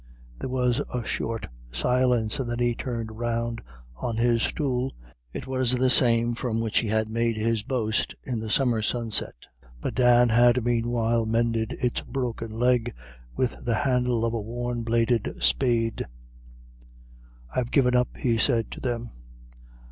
There 0.39 0.49
was 0.49 0.81
a 0.91 1.05
short 1.05 1.45
silence, 1.71 2.39
and 2.39 2.49
then 2.49 2.57
he 2.57 2.73
turned 2.73 3.19
round 3.19 3.61
on 3.95 4.17
his 4.17 4.41
stool 4.41 4.95
it 5.31 5.45
was 5.45 5.73
the 5.73 5.91
same 5.91 6.33
from 6.33 6.59
which 6.59 6.79
he 6.79 6.87
had 6.87 7.07
made 7.07 7.37
his 7.37 7.61
boast 7.61 8.15
in 8.23 8.39
the 8.39 8.49
summer 8.49 8.81
sunset, 8.81 9.35
but 9.79 9.93
Dan 9.93 10.29
had 10.29 10.65
meanwhile 10.65 11.27
mended 11.27 11.73
its 11.79 12.01
broken 12.01 12.51
leg 12.51 12.95
with 13.35 13.55
the 13.63 13.75
handle 13.75 14.25
of 14.25 14.33
a 14.33 14.41
worn 14.41 14.81
bladed 14.81 15.35
spade. 15.39 16.07
"I've 17.55 17.69
given 17.69 17.95
up," 17.95 18.17
he 18.17 18.39
said 18.39 18.71
to 18.71 18.79
them. 18.81 19.11